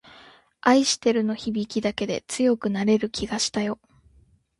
[0.61, 3.79] 愛してるの響きだけで強くなれる気がしたよ